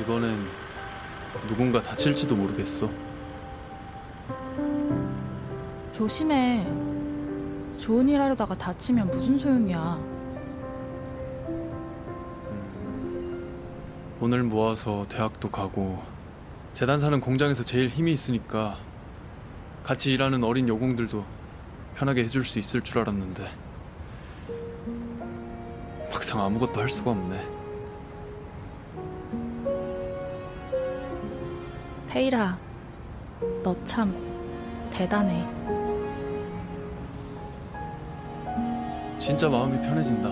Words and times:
이번엔 0.00 0.38
누군가 1.48 1.80
다칠지도 1.80 2.34
모르겠어. 2.34 2.90
조심해. 5.92 6.66
좋은 7.78 8.08
일 8.08 8.20
하려다가 8.20 8.54
다치면 8.54 9.10
무슨 9.10 9.38
소용이야. 9.38 10.14
돈을 14.24 14.42
모아서 14.42 15.04
대학도 15.10 15.50
가고 15.50 16.02
재단 16.72 16.98
사는 16.98 17.20
공장에서 17.20 17.62
제일 17.62 17.88
힘이 17.88 18.12
있으니까 18.12 18.78
같이 19.84 20.14
일하는 20.14 20.42
어린 20.42 20.66
여공들도 20.66 21.22
편하게 21.94 22.24
해줄 22.24 22.42
수 22.42 22.58
있을 22.58 22.80
줄 22.80 23.00
알았는데 23.00 23.46
막상 26.10 26.42
아무것도 26.42 26.80
할 26.80 26.88
수가 26.88 27.10
없네. 27.10 27.63
테이라, 32.14 32.56
너 33.64 33.74
참 33.84 34.14
대단해. 34.92 35.44
진짜 39.18 39.48
마음이 39.48 39.80
편해진다. 39.82 40.28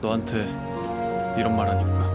너한테 0.00 0.44
이런 1.36 1.54
말 1.54 1.68
하니까. 1.68 2.10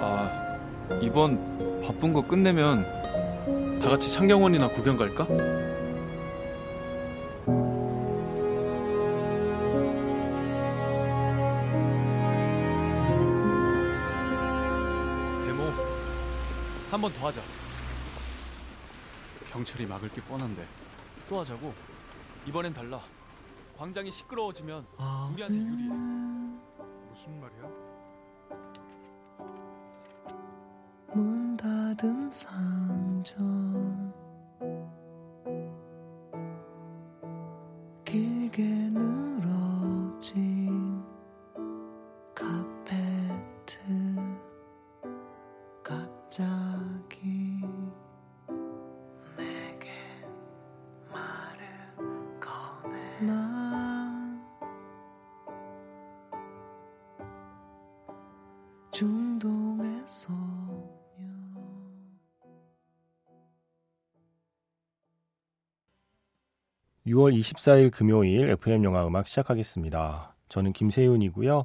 아, 0.00 0.98
이번 1.00 1.80
바쁜 1.80 2.12
거 2.12 2.26
끝내면 2.26 2.84
다 3.80 3.88
같이 3.88 4.12
창경원이나 4.12 4.66
구경 4.70 4.96
갈까? 4.96 5.26
한 16.96 17.02
번 17.02 17.12
더 17.12 17.26
하자. 17.26 17.42
경찰이 19.52 19.84
막을 19.84 20.08
게 20.08 20.22
뻔한데 20.22 20.66
또 21.28 21.40
하자고. 21.40 21.74
이번엔 22.46 22.72
달라. 22.72 23.02
광장이 23.76 24.10
시끄러워지면 24.10 24.86
우리한테 25.34 25.58
유리해. 25.58 25.90
무슨 27.10 27.38
말이야? 27.38 27.68
문 31.12 31.54
닫은 31.58 32.30
상점 32.30 34.14
길게 38.06 38.62
늘 38.62 39.25
난 53.18 54.44
중동의 58.92 60.02
소녀 60.06 60.36
6월 67.06 67.38
24일 67.38 67.90
금요일 67.90 68.50
FM 68.50 68.84
영화 68.84 69.06
음악 69.06 69.26
시작하겠습니다. 69.26 70.34
저는 70.50 70.74
김세윤이고요. 70.74 71.64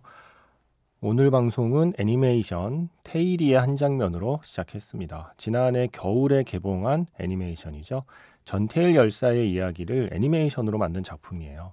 오늘 1.02 1.31
방송은 1.31 1.94
애니메이션 1.97 2.88
테일이의 3.03 3.59
한 3.59 3.76
장면으로 3.76 4.40
시작했습니다. 4.46 5.34
지난해 5.36 5.88
겨울에 5.92 6.44
개봉한 6.44 7.08
애니메이션이죠. 7.20 8.03
전태일 8.46 8.96
열사의 8.96 9.52
이야기를 9.52 10.09
애니메이션으로 10.13 10.78
만든 10.78 11.03
작품이에요. 11.03 11.72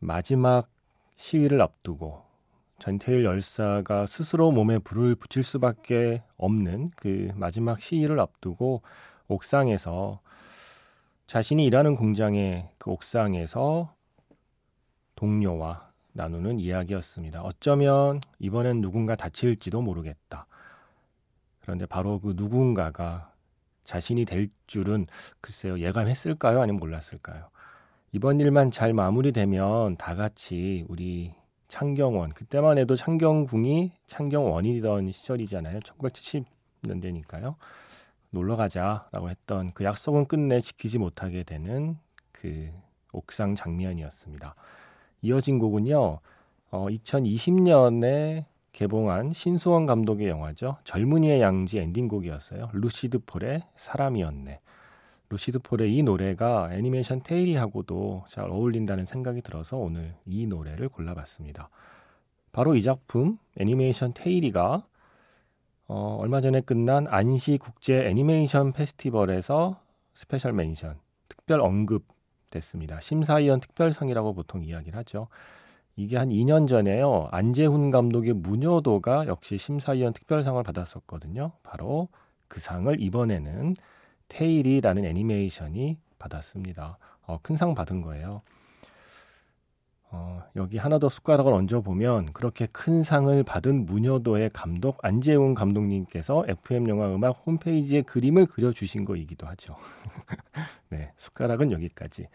마지막 0.00 0.68
시위를 1.16 1.62
앞두고 1.62 2.22
전태일 2.78 3.24
열사가 3.24 4.06
스스로 4.06 4.50
몸에 4.50 4.78
불을 4.78 5.14
붙일 5.14 5.42
수밖에 5.42 6.22
없는 6.36 6.90
그 6.96 7.30
마지막 7.34 7.80
시위를 7.80 8.20
앞두고 8.20 8.82
옥상에서 9.28 10.20
자신이 11.26 11.64
일하는 11.64 11.96
공장의 11.96 12.68
그 12.76 12.90
옥상에서 12.90 13.94
동료와 15.14 15.90
나누는 16.12 16.60
이야기였습니다. 16.60 17.42
어쩌면 17.42 18.20
이번엔 18.38 18.80
누군가 18.80 19.16
다칠지도 19.16 19.80
모르겠다. 19.80 20.46
그런데 21.60 21.86
바로 21.86 22.20
그 22.20 22.34
누군가가 22.36 23.32
자신이 23.84 24.24
될 24.24 24.48
줄은 24.66 25.06
글쎄요, 25.40 25.78
예감했을까요? 25.78 26.60
아니면 26.60 26.80
몰랐을까요? 26.80 27.48
이번 28.12 28.40
일만 28.40 28.70
잘 28.70 28.92
마무리되면 28.92 29.96
다 29.96 30.14
같이 30.14 30.84
우리 30.88 31.34
창경원, 31.68 32.30
그때만 32.30 32.78
해도 32.78 32.96
창경궁이 32.96 33.92
창경원이던 34.06 35.10
시절이잖아요. 35.10 35.80
1970년대니까요. 35.80 37.56
놀러 38.30 38.56
가자라고 38.56 39.30
했던 39.30 39.72
그 39.74 39.84
약속은 39.84 40.26
끝내 40.26 40.60
지키지 40.60 40.98
못하게 40.98 41.42
되는 41.42 41.96
그 42.32 42.70
옥상 43.12 43.54
장면이었습니다. 43.54 44.54
이어진 45.22 45.58
곡은요, 45.58 46.20
어, 46.70 46.86
2020년에 46.88 48.44
개봉한 48.74 49.32
신수원 49.32 49.86
감독의 49.86 50.28
영화죠. 50.28 50.76
젊은이의 50.84 51.40
양지 51.40 51.78
엔딩곡이었어요. 51.78 52.70
루시드 52.72 53.20
폴의 53.20 53.62
사람이었네. 53.76 54.60
루시드 55.30 55.60
폴의 55.60 55.96
이 55.96 56.02
노래가 56.02 56.68
애니메이션 56.72 57.22
태일이하고도 57.22 58.24
잘 58.28 58.50
어울린다는 58.50 59.04
생각이 59.04 59.42
들어서 59.42 59.76
오늘 59.76 60.16
이 60.26 60.46
노래를 60.48 60.88
골라봤습니다. 60.88 61.70
바로 62.50 62.74
이 62.74 62.82
작품 62.82 63.38
애니메이션 63.56 64.12
태일이가 64.12 64.84
어, 65.86 66.16
얼마 66.18 66.40
전에 66.40 66.60
끝난 66.60 67.06
안시 67.06 67.58
국제 67.58 68.06
애니메이션 68.08 68.72
페스티벌에서 68.72 69.80
special 70.14 70.52
mention, 70.52 70.98
특별 71.28 71.60
언급 71.60 72.06
됐습니다. 72.50 72.98
심사위원 73.00 73.60
특별상이라고 73.60 74.34
보통 74.34 74.64
이야기를 74.64 74.98
하죠. 74.98 75.28
이게 75.96 76.16
한 76.16 76.28
2년 76.28 76.66
전에요. 76.66 77.28
안재훈 77.30 77.90
감독의 77.90 78.32
무녀도가 78.34 79.26
역시 79.26 79.58
심사위원 79.58 80.12
특별상을 80.12 80.60
받았었거든요. 80.62 81.52
바로 81.62 82.08
그 82.48 82.60
상을 82.60 83.00
이번에는 83.00 83.74
테일이라는 84.28 85.04
애니메이션이 85.04 85.98
받았습니다. 86.18 86.98
어, 87.26 87.38
큰 87.42 87.56
상 87.56 87.74
받은 87.74 88.02
거예요. 88.02 88.42
어, 90.10 90.42
여기 90.56 90.78
하나 90.78 90.98
더 90.98 91.08
숟가락을 91.08 91.52
얹어 91.52 91.80
보면 91.80 92.32
그렇게 92.32 92.66
큰 92.66 93.02
상을 93.02 93.42
받은 93.42 93.86
무녀도의 93.86 94.50
감독 94.52 95.04
안재훈 95.04 95.54
감독님께서 95.54 96.44
FM 96.46 96.88
영화 96.88 97.12
음악 97.12 97.42
홈페이지에 97.46 98.02
그림을 98.02 98.46
그려 98.46 98.72
주신 98.72 99.04
거이기도 99.04 99.46
하죠. 99.48 99.76
네, 100.90 101.12
숟가락은 101.16 101.72
여기까지. 101.72 102.28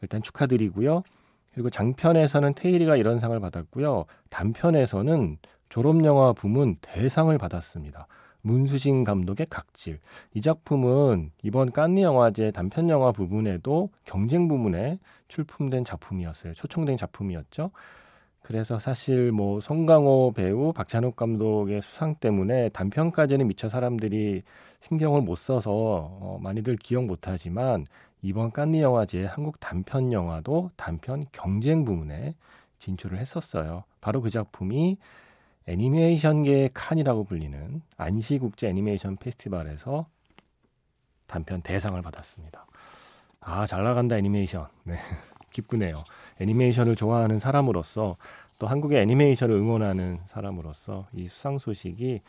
일단 0.00 0.20
축하드리고요. 0.22 1.04
그리고 1.52 1.70
장편에서는 1.70 2.54
테일이가 2.54 2.96
이런 2.96 3.18
상을 3.18 3.38
받았고요. 3.38 4.06
단편에서는 4.30 5.38
졸업영화 5.68 6.32
부문 6.32 6.76
대상을 6.80 7.36
받았습니다. 7.36 8.06
문수진 8.42 9.04
감독의 9.04 9.46
각질. 9.48 10.00
이 10.34 10.40
작품은 10.40 11.30
이번 11.42 11.70
깐느 11.70 12.00
영화제 12.00 12.50
단편 12.50 12.88
영화 12.88 13.12
부분에도 13.12 13.90
경쟁 14.04 14.48
부문에 14.48 14.98
출품된 15.28 15.84
작품이었어요. 15.84 16.54
초청된 16.54 16.96
작품이었죠. 16.96 17.70
그래서 18.42 18.80
사실 18.80 19.30
뭐 19.30 19.60
송강호 19.60 20.32
배우, 20.34 20.72
박찬욱 20.72 21.14
감독의 21.14 21.80
수상 21.80 22.16
때문에 22.16 22.70
단편까지는 22.70 23.46
미처 23.46 23.68
사람들이 23.68 24.42
신경을 24.80 25.22
못 25.22 25.36
써서 25.36 25.70
어, 25.72 26.38
많이들 26.42 26.76
기억 26.76 27.04
못 27.04 27.28
하지만 27.28 27.84
이번 28.22 28.52
깐느 28.52 28.76
영화제 28.76 29.24
한국 29.24 29.58
단편 29.58 30.12
영화도 30.12 30.70
단편 30.76 31.26
경쟁 31.32 31.84
부문에 31.84 32.36
진출을 32.78 33.18
했었어요. 33.18 33.82
바로 34.00 34.20
그 34.20 34.30
작품이 34.30 34.96
애니메이션계의 35.66 36.70
칸이라고 36.72 37.24
불리는 37.24 37.82
안시 37.96 38.38
국제 38.38 38.68
애니메이션 38.68 39.16
페스티벌에서 39.16 40.06
단편 41.26 41.62
대상을 41.62 42.00
받았습니다. 42.00 42.66
아, 43.40 43.66
잘 43.66 43.82
나간다 43.82 44.16
애니메이션. 44.16 44.68
네. 44.84 44.96
기쁘네요. 45.50 45.96
애니메이션을 46.40 46.96
좋아하는 46.96 47.38
사람으로서 47.38 48.16
또 48.58 48.66
한국의 48.66 49.02
애니메이션을 49.02 49.56
응원하는 49.56 50.20
사람으로서 50.26 51.06
이 51.12 51.28
수상 51.28 51.58
소식이 51.58 52.20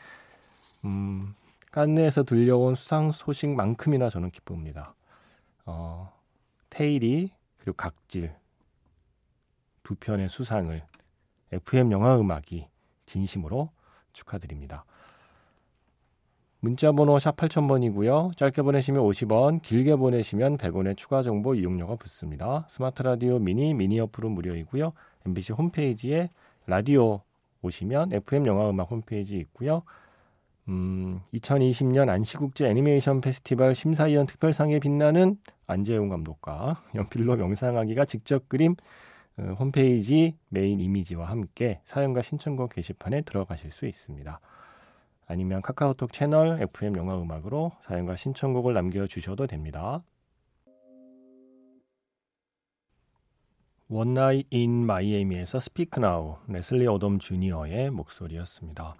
음, 0.86 1.36
깐느에서 1.72 2.24
들려온 2.24 2.76
수상 2.76 3.12
소식만큼이나 3.12 4.10
저는 4.10 4.32
기쁩니다. 4.32 4.94
어, 5.66 6.12
테일이 6.70 7.32
그리고 7.58 7.76
각질 7.76 8.34
두 9.84 9.96
편의 9.96 10.30
수상을 10.30 10.84
FM 11.52 11.92
영화 11.92 12.20
음악이 12.20 12.68
진심으로 13.06 13.70
축하드립니다. 14.14 14.86
문자 16.60 16.94
번호 16.94 17.20
샵 17.20 17.36
8000번이고요. 17.36 18.38
짧게 18.38 18.62
보내시면 18.62 19.04
50원, 19.04 19.62
길게 19.62 19.98
보내시면 19.98 20.58
100원의 20.58 20.96
추가 20.96 21.22
정보 21.22 21.56
이용료가 21.56 21.98
붙습니다. 21.98 22.66
스마트 22.70 23.04
라디오 23.04 23.38
미니, 23.38 23.74
미니 23.74 24.00
어플은 24.00 24.32
무료이고요. 24.32 24.94
MBC 25.26 25.54
홈페이지에 25.54 26.30
라디오 26.66 27.22
오시면 27.62 28.14
FM 28.14 28.46
영화 28.46 28.70
음악 28.70 28.92
홈페이지 28.92 29.38
있고요. 29.40 29.84
음, 30.70 31.20
2020년 31.34 32.10
안시국제 32.10 32.68
애니메이션 32.70 33.20
페스티벌 33.20 33.76
심사위원 33.76 34.26
특별상에 34.26 34.80
빛나는 34.80 35.38
안재훈 35.68 36.08
감독과 36.10 36.82
연필로 36.96 37.36
명상하기가 37.36 38.06
직접 38.06 38.48
그림 38.48 38.76
어, 39.38 39.56
홈페이지 39.60 40.38
메인 40.50 40.80
이미지와 40.80 41.30
함께 41.30 41.82
사연과 41.84 42.22
신청곡 42.22 42.74
게시판에 42.74 43.22
들어가실 43.22 43.72
수 43.72 43.88
있습니다. 43.88 44.40
아니면 45.26 45.62
카카오톡 45.62 46.14
채널 46.14 46.62
FM 46.62 46.96
영화 46.96 47.20
음악으로 47.20 47.72
사연과 47.82 48.16
신청곡을 48.16 48.74
남겨주셔도 48.74 49.48
됩니다. 49.48 50.04
원나잇 53.90 54.48
인 54.50 54.86
마이애미에서 54.86 55.60
Speak 55.60 56.00
Now 56.00 56.38
레슬리 56.48 56.88
오덤 56.88 57.20
주니어의 57.20 57.92
목소리였습니다. 57.92 58.96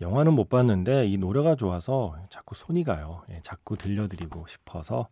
영화는 0.00 0.34
못 0.34 0.48
봤는데 0.48 1.06
이 1.06 1.18
노래가 1.18 1.54
좋아서 1.54 2.16
자꾸 2.28 2.54
손이 2.54 2.84
가요. 2.84 3.22
예, 3.30 3.40
자꾸 3.42 3.76
들려드리고 3.76 4.46
싶어서 4.46 5.08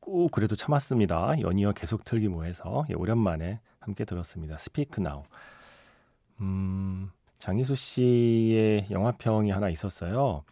꼭 0.00 0.30
그래도 0.30 0.56
참았습니다. 0.56 1.40
연이어 1.40 1.72
계속 1.72 2.04
틀기 2.04 2.28
뭐해서 2.28 2.84
예, 2.90 2.94
오랜만에 2.94 3.60
함께 3.80 4.04
들었습니다. 4.04 4.56
스피크 4.58 5.00
나우. 5.00 5.22
음, 6.40 7.10
장희수 7.38 7.74
씨의 7.74 8.86
영화평이 8.90 9.50
하나 9.50 9.68
있었어요. 9.68 10.44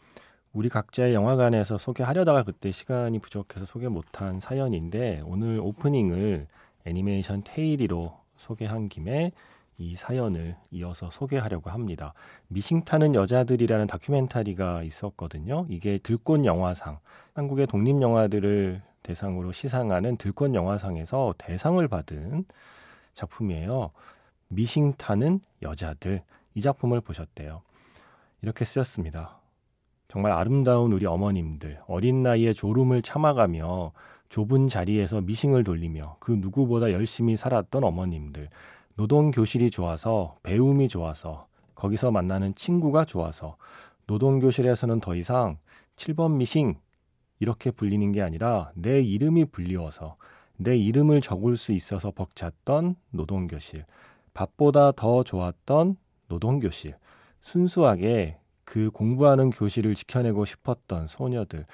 우리 0.53 0.69
각자의 0.69 1.13
영화관에서 1.13 1.77
소개하려다가 1.77 2.43
그때 2.43 2.71
시간이 2.71 3.19
부족해서 3.19 3.67
소개 3.67 3.89
못한 3.89 4.41
사연인데 4.41 5.23
오늘 5.27 5.61
오프닝을 5.61 6.47
애니메이션 6.87 7.43
테일리로 7.45 8.17
소개한 8.37 8.89
김에 8.89 9.33
이 9.79 9.95
사연을 9.95 10.57
이어서 10.71 11.11
소개하려고 11.11 11.71
합니다. 11.71 12.15
미싱 12.49 12.85
타는 12.85 13.15
여자들이라는 13.15 13.87
다큐멘터리가 13.87 14.83
있었거든요. 14.83 15.67
이게 15.69 15.99
들꽃 15.99 16.45
영화상, 16.45 16.99
한국의 17.35 17.67
독립 17.67 18.01
영화들을 18.01 18.83
대상으로 19.03 19.53
시상하는 19.53 20.17
들꽃 20.17 20.55
영화상에서 20.55 21.35
대상을 21.39 21.87
받은 21.89 22.45
작품이에요. 23.13 23.91
미싱 24.49 24.95
타는 24.95 25.41
여자들. 25.63 26.23
이 26.55 26.61
작품을 26.61 27.03
보셨대요. 27.03 27.63
이렇게 28.41 28.65
쓰였습니다. 28.65 29.39
정말 30.09 30.33
아름다운 30.33 30.93
우리 30.93 31.05
어머님들, 31.05 31.81
어린 31.87 32.23
나이에 32.23 32.53
졸음을 32.53 33.03
참아가며 33.03 33.93
좁은 34.29 34.69
자리에서 34.69 35.21
미싱을 35.21 35.65
돌리며 35.65 36.17
그 36.21 36.33
누구보다 36.33 36.93
열심히 36.93 37.37
살았던 37.37 37.85
어머님들, 37.85 38.49
노동 38.97 39.31
교실이 39.31 39.71
좋아서, 39.71 40.37
배움이 40.43 40.89
좋아서, 40.89 41.47
거기서 41.75 42.11
만나는 42.11 42.55
친구가 42.55 43.05
좋아서, 43.05 43.57
노동 44.07 44.39
교실에서는 44.41 45.01
더 45.01 45.15
이상 45.15 45.59
7번 45.97 46.37
미싱, 46.37 46.77
이렇게 47.39 47.71
불리는 47.71 48.11
게 48.13 48.23
아니라 48.23 48.71
내 48.75 49.03
이름이 49.03 49.47
불리워서, 49.47 50.17
내 50.57 50.79
이름을 50.79 51.21
적을 51.21 51.59
수 51.59 51.73
있어서 51.73 52.11
벅찼던 52.11 52.97
노동 53.11 53.47
교실, 53.47 53.85
밥보다 54.33 54.93
더 54.93 55.23
좋았던 55.23 55.97
노동 56.29 56.59
교실, 56.59 56.95
순수하게 57.41 58.39
그 58.65 58.91
공부하는 58.91 59.51
교실을 59.51 59.95
지켜내고 59.95 60.47
싶었던 60.47 61.07
소녀들. 61.07 61.67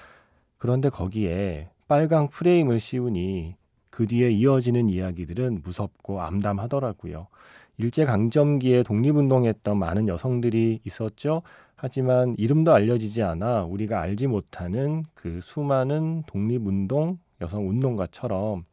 그런데 0.58 0.88
거기에 0.90 1.70
빨강 1.86 2.28
프레임을 2.30 2.80
씌우니 2.80 3.54
그 3.92 4.08
뒤에 4.08 4.32
이어지는 4.32 4.88
이야기들은 4.88 5.60
무섭고 5.62 6.20
암담하더라고요. 6.20 7.28
일제강점기에 7.78 8.82
독립운동했던 8.82 9.78
많은 9.78 10.08
여성들이 10.08 10.80
있었죠. 10.84 11.42
하지만 11.76 12.34
이름도 12.36 12.72
알려지지 12.72 13.22
않아 13.22 13.62
우리가 13.66 14.00
알지 14.00 14.26
못하는 14.26 15.04
그 15.14 15.38
수많은 15.40 16.24
독립운동, 16.26 17.18
여성운동가처럼 17.40 18.64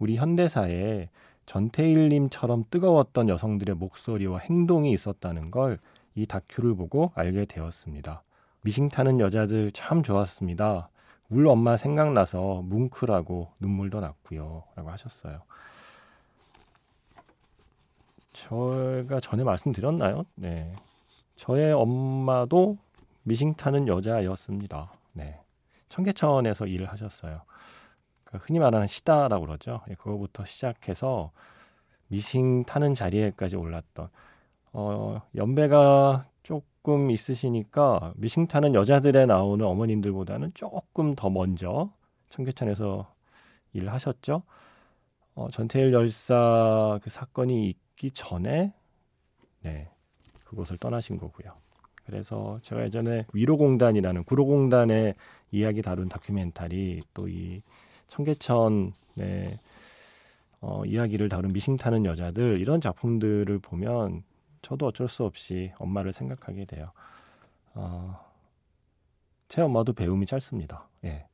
우리 0.00 0.16
현대사에 0.16 1.08
전태일님처럼 1.46 2.64
뜨거웠던 2.70 3.28
여성들의 3.28 3.76
목소리와 3.76 4.38
행동이 4.40 4.90
있었다는 4.90 5.52
걸 5.52 5.78
이 6.14 6.26
다큐를 6.26 6.74
보고 6.76 7.12
알게 7.14 7.44
되었습니다. 7.44 8.22
미싱 8.62 8.88
타는 8.88 9.20
여자들 9.20 9.72
참 9.72 10.02
좋았습니다. 10.02 10.88
울 11.30 11.46
엄마 11.48 11.76
생각나서 11.76 12.62
뭉클하고 12.62 13.52
눈물도 13.58 14.00
났고요. 14.00 14.64
라고 14.76 14.90
하셨어요. 14.90 15.42
제가 18.32 19.20
전에 19.20 19.44
말씀드렸나요? 19.44 20.24
네. 20.34 20.74
저의 21.36 21.72
엄마도 21.72 22.78
미싱 23.22 23.54
타는 23.54 23.88
여자였습니다. 23.88 24.92
네. 25.12 25.40
청계천에서 25.88 26.66
일을 26.66 26.90
하셨어요. 26.90 27.42
그러니까 28.24 28.46
흔히 28.46 28.58
말하는 28.58 28.86
시다라고 28.86 29.46
그러죠. 29.46 29.80
예, 29.88 29.94
그거부터 29.94 30.44
시작해서 30.44 31.30
미싱 32.08 32.64
타는 32.64 32.94
자리에까지 32.94 33.56
올랐던 33.56 34.08
어, 34.72 35.22
연배가 35.36 36.24
조금 36.44 37.10
있으시니까 37.10 38.12
미싱 38.16 38.46
타는 38.46 38.74
여자들에 38.74 39.26
나오는 39.26 39.64
어머님들보다는 39.66 40.52
조금 40.54 41.16
더 41.16 41.30
먼저 41.30 41.90
청계천에서 42.28 43.12
일을 43.72 43.92
하셨죠. 43.92 44.42
어, 45.34 45.48
전태일 45.50 45.92
열사 45.92 47.00
그 47.02 47.10
사건이 47.10 47.68
있기 47.68 48.12
전에 48.12 48.72
네 49.62 49.88
그곳을 50.44 50.78
떠나신 50.78 51.18
거고요. 51.18 51.52
그래서 52.04 52.60
제가 52.62 52.84
예전에 52.84 53.24
위로공단이라는 53.32 54.24
구로공단의 54.24 55.14
이야기 55.50 55.82
다룬 55.82 56.08
다큐멘터리 56.08 57.00
또 57.14 57.26
이 57.26 57.62
청계천의 58.08 59.58
어, 60.60 60.84
이야기를 60.84 61.28
다룬 61.28 61.50
미싱 61.52 61.76
타는 61.76 62.04
여자들 62.04 62.60
이런 62.60 62.80
작품들을 62.80 63.58
보면 63.58 64.22
저도 64.64 64.86
어쩔 64.86 65.06
수 65.08 65.24
없이 65.24 65.72
엄마를 65.78 66.12
생각하게 66.12 66.64
돼요. 66.64 66.90
어, 67.74 68.18
제 69.48 69.60
엄마도 69.62 69.92
배움이 69.92 70.26
짧습니다. 70.26 70.88
예. 71.04 71.26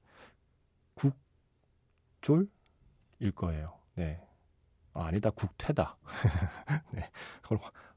국졸일 2.20 2.48
거예요. 3.34 3.74
네. 3.94 4.20
아, 4.92 5.04
아니다, 5.06 5.30
국퇴다. 5.30 5.96
네. 6.92 7.08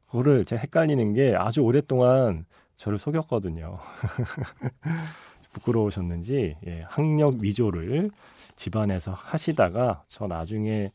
그거를 0.06 0.46
제가 0.46 0.62
헷갈리는 0.62 1.13
게 1.13 1.36
아주 1.36 1.62
오랫동안 1.62 2.46
저를 2.78 3.00
속였거든요. 3.00 3.80
부끄러우셨는지 5.54 6.58
예, 6.66 6.82
학력 6.88 7.36
위조를 7.36 8.10
집안에서 8.56 9.13
하시다가 9.13 10.04
저 10.08 10.28
나중에 10.28 10.92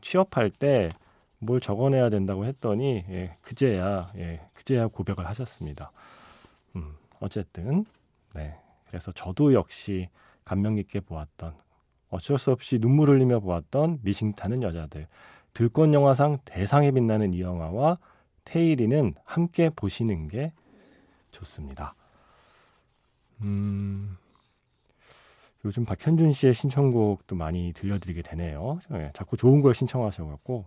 취업할 0.00 0.50
때 0.50 0.88
뭘 1.42 1.60
적어내야 1.60 2.08
된다고 2.08 2.44
했더니 2.44 3.04
예, 3.08 3.36
그제야 3.42 4.12
예, 4.16 4.40
그제야 4.54 4.86
고백을 4.86 5.26
하셨습니다. 5.26 5.90
음, 6.76 6.94
어쨌든 7.18 7.84
네 8.34 8.56
그래서 8.86 9.10
저도 9.10 9.52
역시 9.52 10.08
감명 10.44 10.76
깊게 10.76 11.00
보았던 11.00 11.54
어쩔 12.10 12.38
수 12.38 12.52
없이 12.52 12.78
눈물 12.78 13.10
흘리며 13.10 13.40
보았던 13.40 13.98
미싱 14.02 14.34
타는 14.34 14.62
여자들 14.62 15.08
들꽃 15.52 15.92
영화상 15.92 16.38
대상에 16.44 16.92
빛나는 16.92 17.34
이 17.34 17.40
영화와 17.40 17.98
테일이는 18.44 19.14
함께 19.24 19.68
보시는 19.68 20.28
게 20.28 20.52
좋습니다. 21.32 21.96
음, 23.44 24.16
요즘 25.64 25.84
박현준 25.84 26.34
씨의 26.34 26.54
신청곡도 26.54 27.34
많이 27.34 27.72
들려드리게 27.72 28.22
되네요. 28.22 28.78
네, 28.90 29.10
자꾸 29.12 29.36
좋은 29.36 29.60
걸 29.60 29.74
신청하셔갖고 29.74 30.66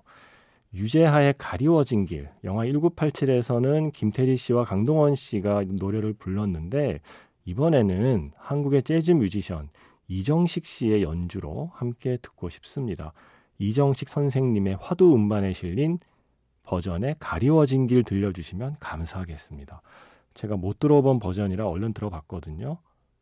유재하의 0.75 1.35
가리워진 1.37 2.05
길 2.05 2.29
영화 2.43 2.65
1987에서는 2.65 3.93
김태리 3.93 4.35
씨와 4.35 4.65
강동원 4.65 5.15
씨가 5.15 5.63
노래를 5.69 6.13
불렀는데 6.13 6.99
이번에는 7.45 8.33
한국의 8.37 8.83
재즈 8.83 9.11
뮤지션 9.11 9.69
이정식 10.09 10.65
씨의 10.65 11.01
연주로 11.01 11.71
함께 11.73 12.17
듣고 12.21 12.49
싶습니다. 12.49 13.13
이정식 13.57 14.09
선생님의 14.09 14.77
화두 14.81 15.15
음반에 15.15 15.53
실린 15.53 15.97
버전의 16.63 17.15
가리워진 17.19 17.87
길 17.87 18.03
들려주시면 18.03 18.77
감사하겠습니다. 18.81 19.81
제가 20.33 20.57
못 20.57 20.79
들어본 20.79 21.19
버전이라 21.19 21.65
얼른 21.67 21.93
들어봤거든요. 21.93 22.79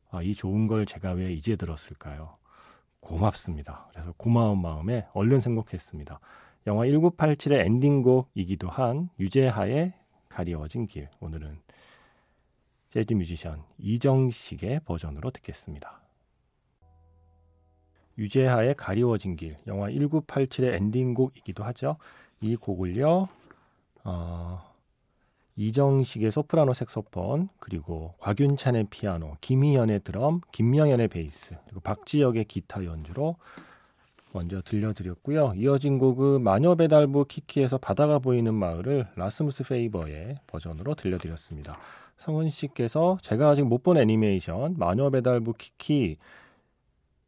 아, 0.10 0.24
이 0.24 0.34
좋은 0.34 0.66
걸 0.66 0.88
제가 0.88 1.12
왜 1.12 1.32
이제 1.34 1.56
들었을까요? 1.56 2.38
고맙습니다. 3.00 3.88
그래서 3.92 4.14
고마운 4.18 4.60
마음에 4.60 5.06
얼른 5.14 5.42
선곡했습니다. 5.42 6.20
영화 6.66 6.86
1987의 6.86 7.66
엔딩곡이기도 7.66 8.70
한 8.70 9.10
유재하의 9.20 9.94
가리워진 10.30 10.88
길. 10.88 11.10
오늘은 11.20 11.60
재즈 12.90 13.16
뮤지션 13.16 13.64
이정식의 13.80 14.82
버전으로 14.86 15.32
듣겠습니다. 15.32 16.02
유재하의 18.18 18.76
가리워진 18.76 19.36
길, 19.36 19.58
영화 19.68 19.90
1987의 19.90 20.74
엔딩곡이기도 20.76 21.64
하죠. 21.66 21.98
이 22.40 22.56
곡을요, 22.56 23.28
어, 24.04 24.74
이정식의 25.56 26.32
소프라노 26.32 26.74
색소폰, 26.74 27.50
그리고 27.60 28.14
곽윤찬의 28.20 28.88
피아노, 28.90 29.38
김희연의 29.42 30.02
드럼, 30.04 30.42
김명현의 30.52 31.08
베이스, 31.08 31.56
그리고 31.66 31.80
박지혁의 31.82 32.46
기타 32.46 32.86
연주로 32.86 33.38
먼저 34.34 34.62
들려드렸고요. 34.62 35.54
이어진 35.56 36.00
곡은 36.00 36.42
마녀 36.42 36.76
배달부 36.76 37.26
키키에서 37.26 37.78
바다가 37.78 38.20
보이는 38.20 38.54
마을을 38.54 39.08
라스무스 39.16 39.64
페이버의 39.64 40.40
버전으로 40.48 40.96
들려드렸습니다. 40.96 41.78
성은 42.18 42.50
씨께서 42.50 43.18
제가 43.22 43.50
아직 43.50 43.64
못 43.64 43.84
본 43.84 43.98
애니메이션 43.98 44.76
마녀 44.78 45.10
배달부 45.10 45.54
키키 45.54 46.18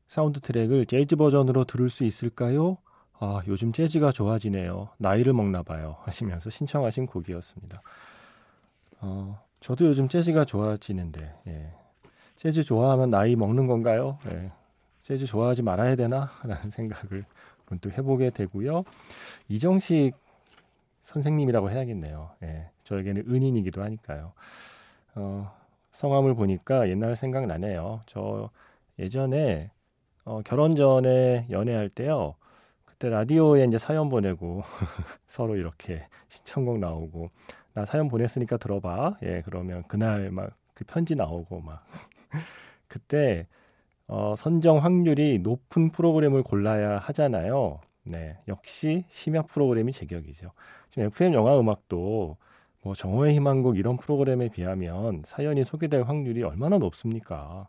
사운드 0.08 0.40
트랙을 0.40 0.86
재즈 0.86 1.16
버전으로 1.16 1.66
들을 1.66 1.90
수 1.90 2.04
있을까요? 2.06 2.78
아, 3.20 3.42
요즘 3.48 3.72
재즈가 3.72 4.12
좋아지네요. 4.12 4.90
나이를 4.98 5.34
먹나 5.34 5.64
봐요. 5.64 5.98
하시면서 6.04 6.50
신청하신 6.50 7.06
곡이었습니다. 7.08 7.82
어, 9.02 9.42
저도 9.62 9.86
요즘 9.86 10.08
재즈가 10.08 10.46
좋아지는데, 10.46 11.34
예. 11.48 11.72
재즈 12.36 12.64
좋아하면 12.64 13.10
나이 13.10 13.36
먹는 13.36 13.68
건가요? 13.68 14.18
예. 14.32 14.52
재즈 15.06 15.28
좋아하지 15.28 15.62
말아야 15.62 15.96
되나? 15.96 16.32
라는 16.44 16.72
생각을 16.72 17.22
문득 17.68 17.96
해보게 17.96 18.32
되고요. 18.32 18.84
이정식 19.48 20.14
선생님이라고 21.02 21.70
해야겠네요. 21.70 22.32
예. 22.44 22.72
저에게는 22.84 23.26
은인이기도 23.30 23.84
하니까요. 23.84 24.34
어, 25.14 25.56
성함을 25.92 26.34
보니까 26.34 26.90
옛날 26.90 27.16
생각 27.16 27.46
나네요. 27.46 28.02
저 28.08 28.50
예전에 28.98 29.70
어, 30.24 30.42
결혼 30.44 30.76
전에 30.76 31.46
연애할 31.52 31.90
때요. 31.90 32.34
그때 32.86 33.10
라디오에 33.10 33.66
이제 33.66 33.78
사연 33.78 34.10
보내고 34.10 34.64
서로 35.28 35.56
이렇게 35.56 36.08
신청곡 36.30 36.80
나오고 36.80 37.30
나 37.74 37.86
사연 37.86 38.08
보냈으니까 38.08 38.58
들어봐. 38.58 39.18
예, 39.22 39.44
그러면 39.46 39.84
그날 39.88 40.32
막 40.32 40.66
그 40.76 40.84
편지 40.84 41.16
나오고 41.16 41.62
막 41.62 41.88
그때 42.88 43.48
어, 44.08 44.36
선정 44.38 44.78
확률이 44.78 45.40
높은 45.40 45.90
프로그램을 45.92 46.44
골라야 46.44 46.98
하잖아요. 47.00 47.80
네, 48.04 48.38
역시 48.48 49.06
심야 49.10 49.42
프로그램이 49.44 49.92
제격이죠. 49.92 50.52
지금 50.90 51.06
FM 51.06 51.34
영화 51.34 51.60
음악도 51.60 52.38
뭐 52.82 52.94
정오의 52.94 53.34
희망곡 53.34 53.78
이런 53.78 53.98
프로그램에 53.98 54.50
비하면 54.50 55.24
사연이 55.26 55.64
소개될 55.66 56.04
확률이 56.04 56.44
얼마나 56.44 56.78
높습니까? 56.78 57.68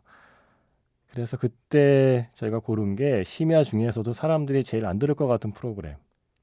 그래서 1.09 1.37
그때 1.37 2.29
저희가 2.35 2.59
고른 2.59 2.95
게 2.95 3.23
심야 3.23 3.63
중에서도 3.63 4.13
사람들이 4.13 4.63
제일 4.63 4.85
안 4.85 4.99
들을 4.99 5.15
것 5.15 5.25
같은 5.25 5.51
프로그램, 5.51 5.95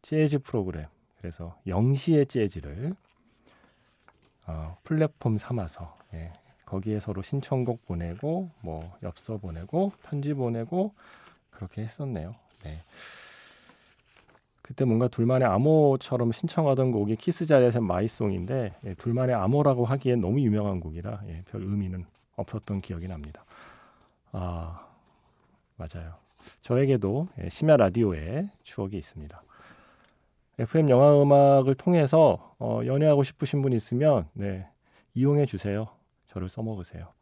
재즈 0.02 0.40
프로그램. 0.40 0.86
그래서 1.18 1.56
영시의 1.66 2.26
재즈를 2.26 2.94
어, 4.46 4.76
플랫폼 4.82 5.38
삼아서 5.38 5.96
예, 6.14 6.32
거기에 6.66 7.00
서로 7.00 7.22
신청곡 7.22 7.84
보내고 7.86 8.50
뭐 8.60 8.80
엽서 9.02 9.38
보내고 9.38 9.92
편지 10.02 10.34
보내고 10.34 10.92
그렇게 11.50 11.82
했었네요. 11.82 12.32
네. 12.64 12.78
그때 14.62 14.86
뭔가 14.86 15.08
둘만의 15.08 15.46
암호처럼 15.46 16.32
신청하던 16.32 16.90
곡이 16.90 17.16
키스 17.16 17.44
자리에서 17.44 17.82
마이송인데 17.82 18.74
예, 18.84 18.94
둘만의 18.94 19.34
암호라고 19.34 19.84
하기엔 19.84 20.20
너무 20.20 20.40
유명한 20.40 20.80
곡이라 20.80 21.20
예, 21.28 21.42
별 21.50 21.62
의미는 21.62 22.06
없었던 22.36 22.80
기억이 22.80 23.06
납니다. 23.06 23.44
아 24.32 24.88
맞아요. 25.76 26.14
저에게도 26.62 27.28
예, 27.42 27.48
심야 27.50 27.76
라디오에 27.76 28.48
추억이 28.62 28.96
있습니다. 28.96 29.42
FM 30.58 30.88
영화 30.88 31.20
음악을 31.20 31.74
통해서 31.74 32.54
어, 32.58 32.80
연애하고 32.86 33.22
싶으신 33.22 33.60
분 33.60 33.72
있으면 33.72 34.28
네, 34.32 34.66
이용해 35.14 35.46
주세요. 35.46 35.88
저를 36.34 36.48
써먹으세요. 36.48 37.12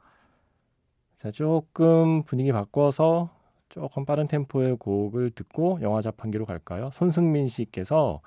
자, 1.16 1.30
조금 1.30 2.22
분위기 2.24 2.50
바꿔서 2.50 3.30
조금 3.68 4.04
빠른 4.04 4.26
템포의 4.26 4.76
곡을 4.78 5.30
듣고 5.30 5.78
영화 5.82 6.02
자판기로 6.02 6.46
갈까요? 6.46 6.90
손승민 6.92 7.48
씨께서 7.48 8.20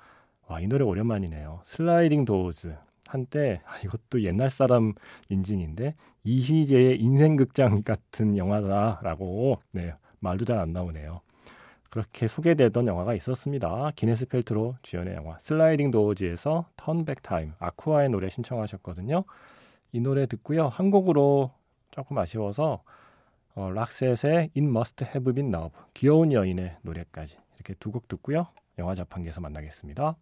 와, 0.46 0.60
이 0.60 0.66
노래 0.66 0.84
오랜만이네요. 0.84 1.60
Sliding 1.64 2.24
Doors. 2.24 2.76
한때 3.08 3.60
아, 3.66 3.78
이것도 3.84 4.22
옛날 4.22 4.50
사람 4.50 4.94
인증인데 5.28 5.94
이휘재의 6.24 7.00
인생극장 7.00 7.82
같은 7.82 8.36
영화다라고 8.36 9.60
네, 9.72 9.94
말도 10.18 10.44
잘 10.44 10.58
안 10.58 10.72
나오네요. 10.72 11.20
그렇게 11.90 12.26
소개되던 12.26 12.86
영화가 12.88 13.14
있었습니다. 13.14 13.92
기네스 13.94 14.26
펠트로 14.26 14.76
주연의 14.82 15.14
영화 15.14 15.38
Sliding 15.38 15.92
Doors에서 15.92 16.66
Turn 16.76 16.99
Back 16.99 17.22
Time 17.22 17.52
아쿠아의 17.60 18.10
노래 18.10 18.28
신청하셨거든요. 18.28 19.24
이 19.96 20.00
노래 20.00 20.26
듣고요. 20.26 20.68
한 20.68 20.90
곡으로 20.90 21.52
조금 21.90 22.18
아쉬워서 22.18 22.82
어, 23.54 23.70
락셋의 23.70 24.50
It 24.54 24.58
Must 24.58 25.02
Have 25.06 25.32
Been 25.32 25.54
Love 25.54 25.70
귀여운 25.94 26.32
여인의 26.32 26.76
노래까지 26.82 27.38
이렇게 27.54 27.72
두 27.80 27.90
곡 27.90 28.06
듣고요. 28.06 28.46
영화 28.78 28.94
자판기에서 28.94 29.40
만나겠습니다. 29.40 30.16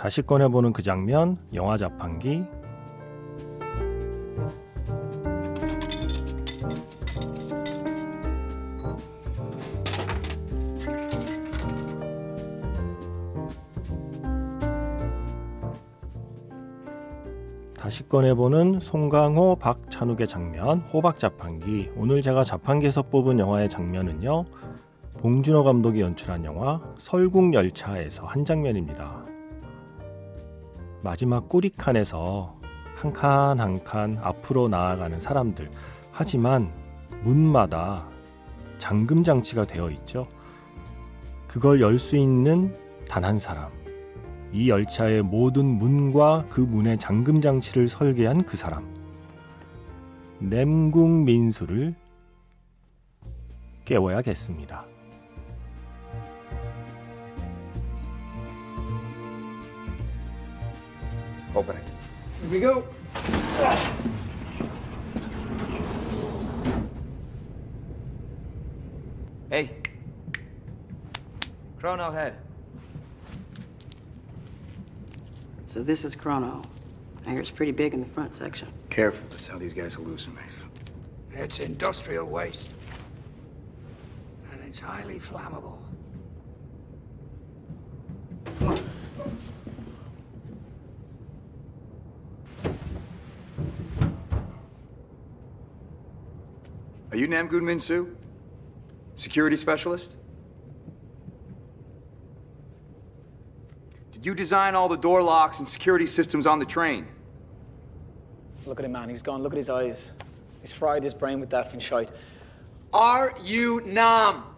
다시 0.00 0.22
꺼내보는 0.22 0.72
그 0.72 0.80
장면, 0.80 1.36
영화 1.52 1.76
자판기. 1.76 2.46
다시 17.76 18.08
꺼내보는 18.08 18.80
송강호, 18.80 19.56
박찬욱의 19.56 20.26
장면, 20.26 20.78
호박 20.78 21.18
자판기. 21.18 21.90
오늘 21.94 22.22
제가 22.22 22.42
자판기에서 22.42 23.02
뽑은 23.02 23.38
영화의 23.38 23.68
장면은요, 23.68 24.46
봉준호 25.18 25.62
감독이 25.62 26.00
연출한 26.00 26.46
영화 26.46 26.80
설국열차에서 26.96 28.24
한 28.24 28.46
장면입니다. 28.46 29.29
마지막 31.02 31.48
꼬리칸에서 31.48 32.58
한 32.96 33.12
칸 33.12 33.58
한 33.60 33.82
칸 33.82 34.18
앞으로 34.22 34.68
나아가는 34.68 35.18
사람들. 35.18 35.70
하지만 36.12 36.70
문마다 37.22 38.06
잠금 38.78 39.22
장치가 39.22 39.66
되어 39.66 39.90
있죠. 39.90 40.26
그걸 41.48 41.80
열 41.80 41.98
수 41.98 42.16
있는 42.16 42.74
단 43.08 43.24
한 43.24 43.38
사람. 43.38 43.70
이 44.52 44.68
열차의 44.68 45.22
모든 45.22 45.64
문과 45.64 46.44
그 46.48 46.60
문의 46.60 46.98
잠금 46.98 47.40
장치를 47.40 47.88
설계한 47.88 48.42
그 48.44 48.56
사람. 48.56 48.84
냄궁 50.38 51.24
민수를 51.24 51.94
깨워야겠습니다. 53.84 54.84
Open 61.54 61.76
it. 61.76 61.82
Here 62.42 62.50
we 62.50 62.60
go. 62.60 62.84
Hey. 69.50 69.70
Chrono 71.78 72.12
head. 72.12 72.36
So 75.66 75.82
this 75.82 76.04
is 76.04 76.14
Chrono. 76.14 76.62
I 77.26 77.30
hear 77.30 77.40
it's 77.40 77.50
pretty 77.50 77.72
big 77.72 77.94
in 77.94 78.00
the 78.00 78.06
front 78.06 78.34
section. 78.34 78.68
Careful, 78.88 79.26
that's 79.28 79.46
how 79.46 79.58
these 79.58 79.74
guys 79.74 79.96
hallucinate. 79.96 80.38
It's 81.32 81.58
industrial 81.58 82.26
waste. 82.26 82.68
And 84.52 84.62
it's 84.64 84.78
highly 84.78 85.18
flammable. 85.18 85.79
Are 97.10 97.16
you 97.16 97.26
Namgoon 97.26 97.62
Minsu? 97.62 98.14
Security 99.16 99.56
specialist? 99.56 100.16
Did 104.12 104.24
you 104.24 104.34
design 104.34 104.74
all 104.74 104.88
the 104.88 104.96
door 104.96 105.22
locks 105.22 105.58
and 105.58 105.68
security 105.68 106.06
systems 106.06 106.46
on 106.46 106.58
the 106.58 106.64
train? 106.64 107.08
Look 108.66 108.78
at 108.78 108.84
him, 108.84 108.92
man. 108.92 109.08
He's 109.08 109.22
gone. 109.22 109.42
Look 109.42 109.52
at 109.52 109.56
his 109.56 109.70
eyes. 109.70 110.12
He's 110.60 110.72
fried 110.72 111.02
his 111.02 111.14
brain 111.14 111.40
with 111.40 111.50
that 111.50 111.70
fin 111.70 111.80
shite. 111.80 112.10
Are 112.92 113.34
you 113.42 113.80
Nam? 113.86 114.34
Nam, 114.34 114.49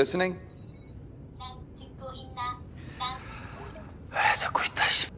listening? 0.00 0.34
아, 4.10 4.32
듣고 4.32 4.62
있다, 4.64 4.88
씨. 4.88 5.10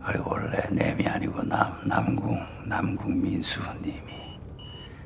아니, 0.00 0.18
원래 0.26 0.68
nem이 0.70 1.06
아니고 1.06 1.44
남, 1.44 1.80
남궁, 1.86 2.66
남궁 2.66 3.22
민수님이. 3.22 4.38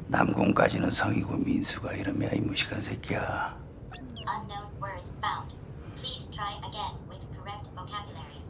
남궁까지는 0.06 0.90
성이고 0.90 1.36
민수가 1.36 1.92
이러면 1.92 2.34
이 2.34 2.40
무식한 2.40 2.80
새끼야. 2.80 3.54
Unknown 4.26 4.72
words 4.80 5.14
found. 5.20 5.54
Please 5.96 6.30
try 6.30 6.56
again 6.66 6.96
with 7.10 7.20
correct 7.36 7.68
vocabulary. 7.76 8.40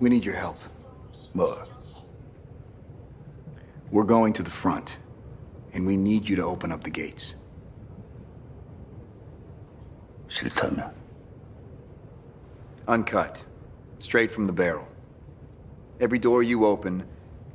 We 0.00 0.08
need 0.08 0.26
your 0.26 0.40
help. 0.40 0.58
뭐, 1.34 1.62
We're 3.91 4.03
going 4.03 4.33
to 4.33 4.43
the 4.43 4.49
front, 4.49 4.97
and 5.73 5.85
we 5.85 5.97
need 5.97 6.27
you 6.27 6.35
to 6.37 6.43
open 6.43 6.71
up 6.71 6.83
the 6.83 6.89
gates. 6.89 7.35
싫다면? 10.29 10.91
Uncut. 12.87 13.43
Straight 13.99 14.31
from 14.31 14.47
the 14.47 14.53
barrel. 14.53 14.87
Every 15.99 16.19
door 16.19 16.43
you 16.43 16.65
open, 16.65 17.05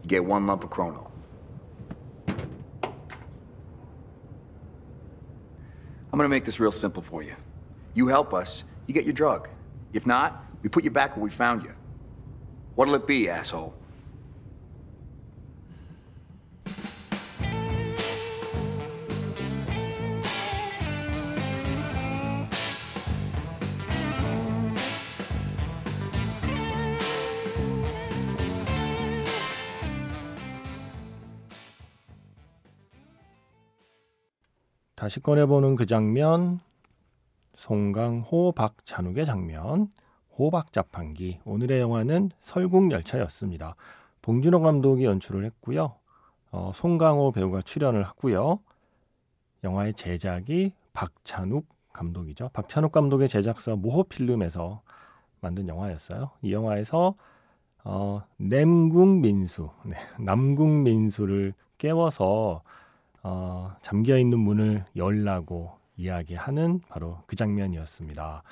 you 0.02 0.08
get 0.08 0.24
one 0.24 0.46
lump 0.46 0.64
of 0.64 0.70
chrono. 0.70 1.10
I'm 6.10 6.18
gonna 6.18 6.28
make 6.28 6.44
this 6.44 6.58
real 6.58 6.72
simple 6.72 7.02
for 7.02 7.22
you. 7.22 7.34
You 7.94 8.06
help 8.06 8.32
us, 8.32 8.64
you 8.86 8.94
get 8.94 9.04
your 9.04 9.12
drug. 9.12 9.48
If 9.92 10.06
not, 10.06 10.44
we 10.62 10.68
put 10.68 10.84
you 10.84 10.90
back 10.90 11.16
where 11.16 11.24
we 11.24 11.30
found 11.30 11.62
you. 11.62 11.72
What'll 12.76 12.94
it 12.94 13.06
be, 13.06 13.28
asshole? 13.28 13.74
다시 34.95 35.19
꺼내보는 35.19 35.75
그 35.75 35.85
장면, 35.85 36.59
송강호 37.55 38.53
박찬욱의 38.53 39.25
장면, 39.25 39.91
호박 40.37 40.71
자판기. 40.71 41.39
오늘의 41.45 41.79
영화는 41.79 42.31
설국열차였습니다. 42.39 43.75
봉준호 44.21 44.61
감독이 44.61 45.05
연출을 45.05 45.45
했고요. 45.45 45.95
어, 46.51 46.71
송강호 46.73 47.31
배우가 47.31 47.61
출연을 47.61 48.03
하고요. 48.03 48.59
영화의 49.63 49.93
제작이 49.93 50.73
박찬욱 50.93 51.67
감독이죠. 51.91 52.49
박찬욱 52.53 52.91
감독의 52.91 53.27
제작사 53.27 53.75
모호필름에서 53.75 54.81
만든 55.41 55.67
영화였어요. 55.67 56.31
이 56.41 56.53
영화에서 56.53 57.15
어, 57.83 58.23
남궁민수, 58.37 59.69
네, 59.85 59.97
남궁민수를 60.19 61.53
깨워서 61.77 62.63
어, 63.23 63.75
잠겨 63.81 64.17
있는 64.17 64.39
문을 64.39 64.85
열라고 64.95 65.71
이야기하는 65.97 66.81
바로 66.89 67.19
그 67.25 67.35
장면이었습니다. 67.35 68.43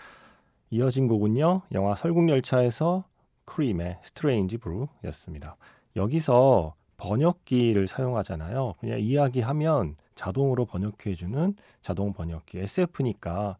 이어진 0.69 1.07
곡은요, 1.07 1.61
영화 1.73 1.95
설국열차에서 1.95 3.03
크림의 3.45 3.99
스트레인지 4.03 4.57
브루였습니다. 4.57 5.57
여기서 5.97 6.75
번역기를 6.95 7.87
사용하잖아요. 7.87 8.75
그냥 8.79 8.99
이야기하면 9.01 9.97
자동으로 10.15 10.65
번역해주는 10.65 11.55
자동 11.81 12.13
번역기 12.13 12.59
SF니까 12.59 13.57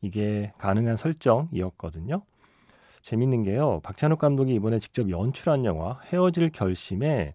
이게 0.00 0.52
가능한 0.58 0.96
설정이었거든요. 0.96 2.22
재밌는 3.02 3.42
게요. 3.42 3.80
박찬욱 3.82 4.18
감독이 4.18 4.54
이번에 4.54 4.78
직접 4.78 5.10
연출한 5.10 5.64
영화 5.64 6.00
헤어질 6.06 6.50
결심에 6.50 7.34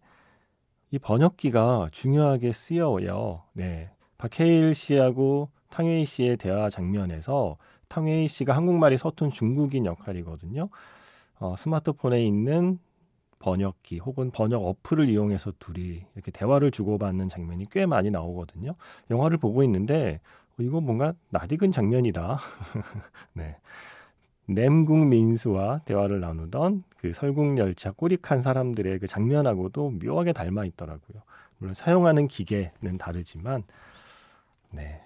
이 0.92 1.00
번역기가 1.00 1.88
중요하게 1.94 2.52
쓰여요. 2.52 3.44
네. 3.54 3.90
박해일 4.18 4.76
씨하고 4.76 5.50
탕웨이 5.70 6.04
씨의 6.04 6.36
대화 6.36 6.70
장면에서 6.70 7.58
탕웨이 7.88 8.28
씨가 8.28 8.56
한국말이 8.56 8.98
서툰 8.98 9.30
중국인 9.30 9.86
역할이거든요. 9.86 10.68
어, 11.40 11.56
스마트폰에 11.58 12.24
있는 12.24 12.78
번역기 13.40 14.00
혹은 14.00 14.32
번역 14.32 14.64
어플을 14.66 15.10
이용해서 15.10 15.54
둘이 15.60 16.06
이렇게 16.14 16.30
대화를 16.30 16.72
주고받는 16.72 17.30
장면이 17.30 17.66
꽤 17.72 17.86
많이 17.86 18.12
나오거든요. 18.12 18.76
영화를 19.10 19.38
보고 19.38 19.64
있는데 19.64 20.20
어, 20.52 20.62
이거 20.62 20.82
뭔가 20.82 21.14
낯익은 21.30 21.72
장면이다. 21.72 22.38
네. 23.34 23.56
냄궁 24.48 25.10
민수와 25.10 25.82
대화를 25.86 26.20
나누던 26.20 26.84
그 26.98 27.14
설국열차 27.14 27.92
꼬릭한 27.92 28.42
사람들의 28.42 29.00
그 29.00 29.08
장면하고도 29.08 29.92
묘하게 30.04 30.34
닮아 30.34 30.66
있더라고요. 30.66 31.22
물론 31.58 31.74
사용하는 31.74 32.28
기계는 32.28 32.98
다르지만 32.98 33.64
네 34.72 35.02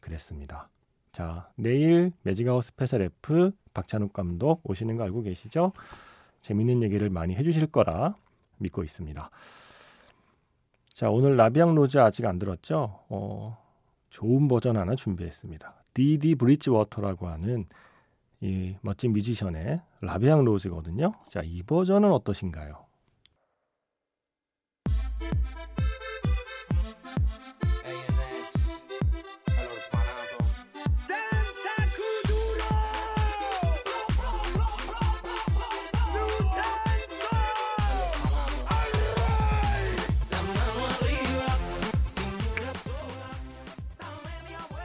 그랬습니다. 0.00 0.68
자 1.12 1.50
내일 1.56 2.12
Magic 2.22 2.45
Hour 2.45 2.64
Special 2.64 3.02
F 3.02 3.52
박찬욱 3.74 4.12
감독 4.12 4.60
오시는 4.64 4.96
거 4.96 5.04
알고 5.04 5.22
계시죠? 5.22 5.72
재밌는 6.40 6.82
얘기를 6.82 7.10
많이 7.10 7.34
해주실 7.34 7.68
거라 7.68 8.16
믿고 8.58 8.82
있습니다. 8.82 9.30
자 10.88 11.10
오늘 11.10 11.36
La 11.36 11.47
Vie 11.47 11.63
en 11.63 11.74
rose 11.74 11.98
아직 11.98 12.26
안 12.26 12.38
들었죠? 12.38 13.00
어, 13.08 13.58
좋은 14.10 14.48
버전 14.48 14.76
하나 14.76 14.94
준비했습니다. 14.94 15.74
디디 15.94 16.34
브릿지 16.34 16.70
워터라고 16.70 17.28
하는 17.28 17.66
이 18.42 18.74
멋진 18.80 19.12
뮤지션의 19.12 19.80
La 20.00 20.13
Vie 20.13 20.31
en 20.31 20.44
rose거든요. 20.44 21.12
자, 21.28 21.42
이 21.44 21.62
버전은 21.62 22.10
어떠신가요? 22.10 22.86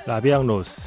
La 0.05 0.17
Vie 0.17 0.35
en 0.35 0.47
rose 0.47 0.86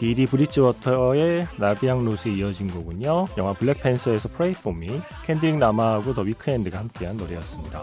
디디 0.00 0.24
브릿지워터의 0.24 1.46
La 1.58 1.72
Vie 1.72 1.92
en 1.92 2.06
rose에 2.06 2.32
이어진 2.32 2.68
곡은요. 2.68 3.28
영화 3.36 3.52
Black 3.52 3.76
Panther에서 3.76 4.30
Pray 4.30 4.54
for 4.54 4.76
Me, 4.76 4.98
켄드릭 5.26 5.58
라마하고 5.58 6.14
더 6.14 6.22
위크엔드가 6.22 6.78
함께한 6.78 7.18
노래였습니다. 7.18 7.82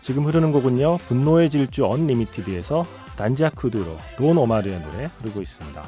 지금 0.00 0.26
흐르는 0.26 0.52
곡은요. 0.52 0.98
분노의 0.98 1.50
질주 1.50 1.84
Unlimited에서 1.86 2.86
Danza 3.16 3.52
Kuduro 3.52 3.96
돈 4.16 4.38
오마르의 4.38 4.80
노래 4.80 5.10
흐르고 5.18 5.42
있습니다. 5.42 5.82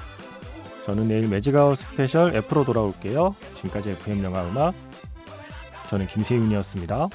저는 0.85 1.07
내일 1.07 1.29
Magic 1.29 1.56
Hour 1.56 1.79
Special 1.79 2.35
F로 2.35 2.65
돌아올게요. 2.65 3.37
지금까지 3.59 3.91
FM 3.91 4.25
영화 4.25 4.43
음악 4.43 4.75
저는 5.91 6.09
김세윤이었습니다. 6.09 7.07